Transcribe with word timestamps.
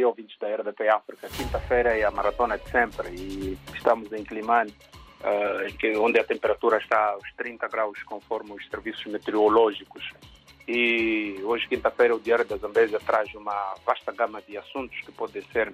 dia, 0.00 0.08
ouvintes 0.08 0.36
da 0.38 0.48
RDP 0.48 0.88
África. 0.88 1.28
Quinta-feira 1.28 1.96
é 1.96 2.04
a 2.04 2.10
maratona 2.10 2.56
de 2.56 2.68
sempre 2.70 3.08
e 3.10 3.58
estamos 3.74 4.10
em 4.12 4.24
Climane, 4.24 4.74
uh, 5.20 6.02
onde 6.02 6.18
a 6.18 6.24
temperatura 6.24 6.78
está 6.78 7.10
aos 7.10 7.30
30 7.36 7.68
graus, 7.68 8.02
conforme 8.04 8.52
os 8.52 8.66
serviços 8.68 9.04
meteorológicos. 9.06 10.10
E 10.66 11.40
hoje, 11.42 11.68
quinta-feira, 11.68 12.14
o 12.14 12.20
Diário 12.20 12.44
da 12.44 12.56
Zambésia 12.56 13.00
traz 13.00 13.34
uma 13.34 13.74
vasta 13.84 14.12
gama 14.12 14.40
de 14.42 14.56
assuntos 14.56 14.98
que 15.00 15.12
podem 15.12 15.42
ser 15.52 15.72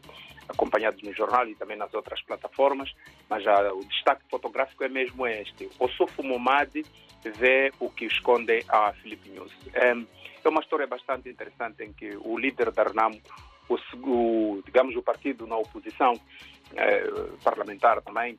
acompanhados 0.48 1.02
no 1.02 1.12
jornal 1.12 1.46
e 1.48 1.54
também 1.54 1.76
nas 1.76 1.92
outras 1.92 2.20
plataformas, 2.22 2.92
mas 3.28 3.42
já, 3.42 3.72
o 3.72 3.84
destaque 3.84 4.22
fotográfico 4.30 4.84
é 4.84 4.88
mesmo 4.88 5.26
este. 5.26 5.68
O 5.78 5.88
Sofo 5.88 6.22
Momadi 6.22 6.84
vê 7.24 7.72
o 7.80 7.90
que 7.90 8.06
esconde 8.06 8.64
a 8.68 8.92
Filipe 8.94 9.28
News. 9.28 9.52
É 9.74 10.48
uma 10.48 10.60
história 10.60 10.86
bastante 10.86 11.28
interessante 11.28 11.82
em 11.82 11.92
que 11.92 12.16
o 12.24 12.38
líder 12.38 12.70
da 12.70 12.84
Renamo, 12.84 13.20
o, 13.68 13.74
o, 14.08 14.62
digamos, 14.64 14.94
o 14.96 15.02
partido 15.02 15.46
na 15.46 15.56
oposição 15.56 16.18
é, 16.74 17.06
parlamentar 17.44 18.00
também, 18.02 18.38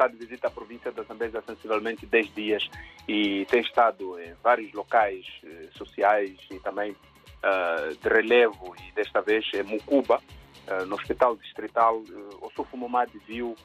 está 0.00 0.08
de 0.08 0.16
visita 0.16 0.48
à 0.48 0.50
província 0.50 0.90
da 0.90 1.02
Zambésia 1.02 1.42
sensivelmente 1.46 2.06
10 2.06 2.34
dias 2.34 2.70
e 3.06 3.44
tem 3.46 3.60
estado 3.60 4.18
em 4.18 4.34
vários 4.42 4.72
locais 4.72 5.26
eh, 5.44 5.68
sociais 5.76 6.36
e 6.50 6.58
também 6.60 6.92
uh, 6.92 7.96
de 8.00 8.08
relevo 8.08 8.74
e 8.88 8.92
desta 8.92 9.20
vez 9.20 9.44
em 9.54 9.62
Mucuba, 9.62 10.20
no 10.86 10.94
Hospital 10.94 11.36
Distrital, 11.36 11.98
uh, 11.98 12.46
o 12.46 12.50
Sofo 12.54 12.76
Momad 12.76 13.10
viu 13.26 13.56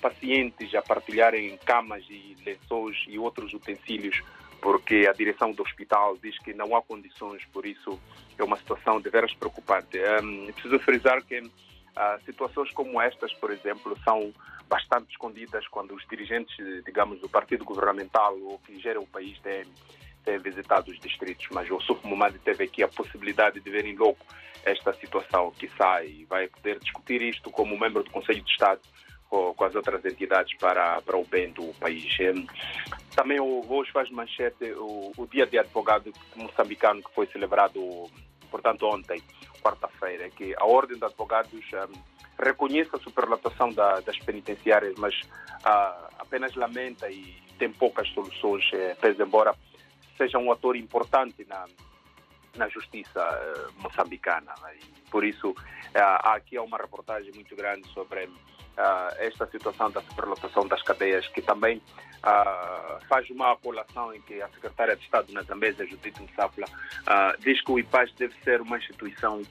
pacientes 0.00 0.74
a 0.74 0.80
partilharem 0.80 1.58
camas 1.58 2.04
e 2.08 2.36
lençóis 2.44 3.04
e 3.06 3.18
outros 3.18 3.52
utensílios 3.52 4.22
porque 4.62 5.08
a 5.10 5.12
direção 5.12 5.50
do 5.50 5.62
hospital 5.62 6.16
diz 6.22 6.38
que 6.38 6.54
não 6.54 6.74
há 6.76 6.80
condições, 6.80 7.44
por 7.46 7.66
isso 7.66 7.98
é 8.38 8.44
uma 8.44 8.56
situação 8.56 9.00
de 9.00 9.10
veras 9.10 9.34
preocupante. 9.34 9.98
Um, 10.22 10.52
preciso 10.52 10.78
frisar 10.78 11.20
que 11.24 11.40
uh, 11.40 12.24
situações 12.24 12.70
como 12.70 13.02
estas, 13.02 13.34
por 13.34 13.50
exemplo, 13.50 13.98
são 14.04 14.32
bastante 14.68 15.10
escondidas 15.10 15.66
quando 15.66 15.92
os 15.94 16.06
dirigentes, 16.08 16.56
digamos, 16.84 17.20
do 17.20 17.28
partido 17.28 17.64
governamental 17.64 18.38
ou 18.38 18.58
que 18.60 18.80
gera 18.80 19.00
o 19.00 19.06
país 19.06 19.36
têm, 19.40 19.64
têm 20.24 20.38
visitado 20.38 20.90
os 20.90 20.98
distritos. 20.98 21.46
Mas 21.50 21.70
o 21.70 21.80
Suf 21.80 22.06
Mumadi 22.06 22.38
teve 22.38 22.64
aqui 22.64 22.82
a 22.82 22.88
possibilidade 22.88 23.60
de 23.60 23.70
ver 23.70 23.84
em 23.84 23.96
loco 23.96 24.24
esta 24.64 24.92
situação 24.94 25.50
que 25.52 25.68
sai 25.76 26.06
e 26.06 26.24
vai 26.24 26.48
poder 26.48 26.78
discutir 26.78 27.20
isto 27.22 27.50
como 27.50 27.78
membro 27.78 28.02
do 28.02 28.10
Conselho 28.10 28.42
de 28.42 28.50
Estado 28.50 28.80
com, 29.28 29.64
as 29.64 29.74
outras 29.74 30.04
entidades 30.04 30.56
para, 30.58 31.00
para 31.00 31.16
o 31.16 31.24
bem 31.24 31.50
do 31.52 31.72
país. 31.80 32.04
Também 33.16 33.40
hoje 33.40 33.90
faz 33.90 34.10
manchete 34.10 34.72
o, 34.72 35.12
o 35.16 35.26
Dia 35.26 35.46
de 35.46 35.58
Advogado 35.58 36.12
Moçambicano 36.36 37.02
que 37.02 37.14
foi 37.14 37.26
celebrado, 37.28 37.80
portanto, 38.50 38.86
ontem, 38.86 39.22
quarta-feira, 39.62 40.28
que 40.30 40.54
a 40.58 40.64
Ordem 40.66 40.98
de 40.98 41.04
Advogados 41.04 41.50
um, 41.52 42.42
reconhece 42.42 42.90
a 42.92 42.98
superlotação 42.98 43.70
da, 43.70 44.00
das 44.00 44.18
penitenciárias, 44.18 44.94
mas 44.98 45.14
uh, 45.64 46.08
apenas 46.18 46.54
lamenta 46.54 47.10
e 47.10 47.42
tem 47.58 47.72
poucas 47.72 48.08
soluções, 48.08 48.68
eh, 48.72 48.96
pese 49.00 49.22
embora 49.22 49.54
seja 50.22 50.38
um 50.38 50.52
ator 50.52 50.76
importante 50.76 51.44
na, 51.48 51.66
na 52.56 52.68
justiça 52.68 53.20
uh, 53.20 53.82
moçambicana. 53.82 54.54
E 54.74 55.10
por 55.10 55.24
isso, 55.24 55.54
há 55.94 56.34
aqui 56.34 56.58
uma 56.58 56.78
reportagem 56.78 57.32
muito 57.34 57.54
grande 57.56 57.88
sobre 57.88 58.28
uh, 58.78 59.14
esta 59.18 59.46
situação 59.46 59.90
da 59.90 60.00
superlotação 60.02 60.66
das 60.66 60.82
cadeias, 60.82 61.26
que 61.28 61.42
também 61.42 61.78
uh, 61.78 63.06
faz 63.08 63.28
uma 63.30 63.52
apelação 63.52 64.14
em 64.14 64.20
que 64.22 64.40
a 64.40 64.48
secretária 64.48 64.96
de 64.96 65.02
Estado 65.04 65.32
na 65.32 65.42
Zambésia, 65.42 65.86
Judith 65.86 66.14
Msafla, 66.20 66.66
uh, 66.66 67.40
diz 67.40 67.62
que 67.62 67.72
o 67.72 67.78
IPAS 67.78 68.12
deve 68.14 68.34
ser 68.42 68.60
uma 68.60 68.78
instituição, 68.78 69.42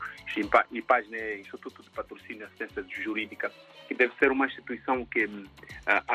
IPAS 0.72 1.12
é 1.14 1.40
Instituto 1.40 1.84
de 1.84 1.90
Patrocínio 1.90 2.42
e 2.42 2.44
Assistência 2.44 2.86
Jurídica, 3.04 3.52
que 3.88 3.94
deve 3.94 4.14
ser 4.18 4.32
uma 4.32 4.46
instituição 4.46 5.06
que 5.06 5.28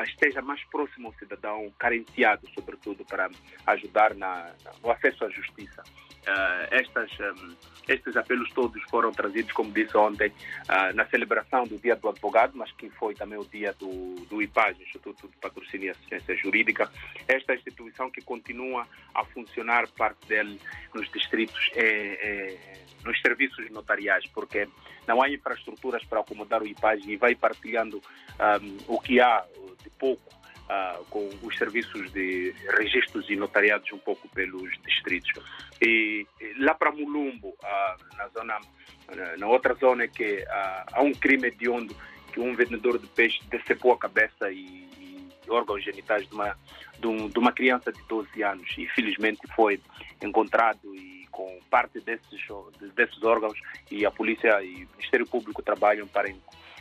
esteja 0.05 0.41
mais 0.41 0.65
próximo 0.65 1.09
ao 1.09 1.15
cidadão, 1.15 1.71
carenciado, 1.79 2.49
sobretudo, 2.55 3.05
para 3.05 3.29
ajudar 3.67 4.15
na, 4.15 4.51
no 4.83 4.91
acesso 4.91 5.25
à 5.25 5.29
justiça. 5.29 5.83
Uh, 6.27 6.67
estas, 6.73 7.11
um, 7.21 7.55
estes 7.87 8.17
apelos 8.17 8.51
todos 8.53 8.83
foram 8.91 9.13
trazidos, 9.13 9.53
como 9.53 9.71
disse 9.71 9.97
ontem, 9.97 10.29
uh, 10.29 10.95
na 10.95 11.07
celebração 11.07 11.65
do 11.65 11.79
Dia 11.79 11.95
do 11.95 12.09
Advogado, 12.09 12.53
mas 12.57 12.73
que 12.73 12.91
foi 12.91 13.15
também 13.15 13.39
o 13.39 13.45
dia 13.45 13.73
do, 13.75 14.17
do 14.29 14.43
IPAG, 14.43 14.83
Instituto 14.83 15.29
de 15.29 15.37
Patrocínio 15.37 15.87
e 15.87 15.91
Assistência 15.91 16.37
Jurídica. 16.37 16.91
Esta 17.29 17.55
instituição 17.55 18.11
que 18.11 18.21
continua 18.23 18.87
a 19.15 19.25
funcionar, 19.25 19.87
parte 19.93 20.27
dele, 20.27 20.61
nos 20.93 21.09
distritos, 21.13 21.71
é, 21.75 21.85
é, 21.85 22.59
nos 23.05 23.21
serviços 23.21 23.71
notariais, 23.71 24.27
porque 24.35 24.69
não 25.07 25.23
há 25.23 25.31
infraestruturas 25.31 26.05
para 26.05 26.21
acomodar 26.21 26.61
o 26.61 26.67
IPAG 26.67 27.13
e 27.13 27.17
vai 27.17 27.37
partilhando 27.37 28.03
um, 28.63 28.95
o 28.95 29.01
que 29.01 29.21
há 29.21 29.45
de 29.83 29.91
pouco 29.91 30.35
com 31.11 31.29
os 31.43 31.57
serviços 31.57 32.13
de 32.13 32.55
registros 32.79 33.29
e 33.31 33.37
notariados 33.37 33.91
um 33.93 33.99
pouco 33.99 34.29
pelos 34.29 34.71
distritos. 34.85 35.33
E, 35.81 36.27
lá 36.59 36.75
para 36.75 36.91
Mulumbo, 36.91 37.55
na 38.17 38.29
zona, 38.29 38.61
na 39.39 39.47
outra 39.47 39.75
zona 39.75 40.09
que 40.09 40.45
há 40.93 41.03
um 41.03 41.13
crime 41.13 41.51
de 41.51 41.69
onde 41.69 41.95
que 42.37 42.41
um 42.41 42.55
vendedor 42.55 42.99
de 42.99 43.07
peixe 43.07 43.41
decepou 43.49 43.93
a 43.93 43.99
cabeça 43.99 44.51
e, 44.51 44.87
e 45.47 45.51
órgãos 45.51 45.83
genitais 45.83 46.29
de 46.29 46.35
uma, 46.35 46.55
de, 46.99 47.07
um, 47.07 47.29
de, 47.29 47.39
uma 47.39 47.51
criança 47.51 47.91
de 47.91 48.03
12 48.03 48.43
anos 48.43 48.69
e 48.77 48.87
felizmente 48.89 49.41
foi 49.55 49.81
encontrado 50.23 50.95
e 50.95 51.27
com 51.31 51.59
parte 51.71 51.99
desses, 52.01 52.41
desses 52.95 53.23
órgãos 53.23 53.59
e 53.91 54.05
a 54.05 54.11
polícia 54.11 54.63
e 54.63 54.85
o 54.85 54.89
Ministério 54.93 55.27
Público 55.27 55.63
trabalham 55.63 56.07
para 56.07 56.31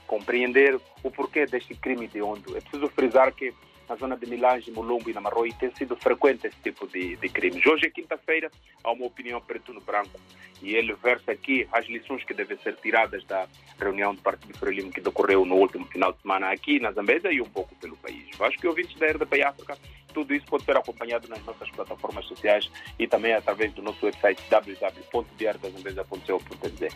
compreender 0.06 0.80
o 1.04 1.10
porquê 1.10 1.46
deste 1.46 1.74
crime 1.76 2.08
de 2.08 2.22
onde. 2.22 2.56
É 2.56 2.60
preciso 2.60 2.90
frisar 2.90 3.32
que 3.34 3.54
na 3.88 3.96
zona 3.96 4.18
de 4.18 4.26
Milange, 4.26 4.72
Mulumbo 4.72 5.10
e 5.10 5.14
Namarroi 5.14 5.54
tem 5.54 5.74
sido 5.76 5.96
frequente 5.96 6.48
esse 6.48 6.58
tipo 6.64 6.88
de, 6.88 7.16
de 7.16 7.30
crimes. 7.30 7.66
Hoje 7.66 7.88
é 7.88 7.90
quinta-feira, 7.90 8.52
há 8.84 8.92
uma 8.92 9.06
opinião 9.06 9.40
preto 9.42 9.74
no 9.74 9.82
branco 9.82 10.20
e 10.62 10.76
ele 10.76 10.94
versa 10.94 11.32
aqui 11.32 11.68
as 11.72 11.86
lições 11.86 12.24
que 12.24 12.34
devem 12.34 12.58
ser 12.58 12.76
tiradas 12.76 13.24
da 13.26 13.48
reunião 13.80 14.14
do 14.16 14.22
Partido 14.22 14.58
Frelimo 14.58 14.92
que 14.92 15.02
decorreu 15.02 15.46
no 15.46 15.56
último 15.56 15.86
final 15.86 16.14
de 16.14 16.22
semana 16.22 16.52
aqui 16.52 16.80
na 16.80 16.92
Zambésia 16.92 17.32
e 17.32 17.42
um 17.42 17.50
pouco 17.50 17.76
pelo 17.76 17.98
país. 17.98 18.26
Acho 18.40 18.58
que 18.58 18.68
ouvintes 18.68 18.98
da 18.98 19.08
RDP 19.08 19.44
África, 19.44 19.78
tudo 20.14 20.34
isso 20.34 20.46
pode 20.46 20.64
ser 20.64 20.78
acompanhado 20.78 21.28
nas 21.28 21.44
nossas 21.44 21.70
plataformas 21.72 22.26
sociais 22.26 22.72
e 22.98 23.06
também 23.06 23.34
através 23.34 23.74
do 23.74 23.82
nosso 23.82 24.06
website 24.06 24.42
www.diariodazambesa.co.nz. 24.50 26.94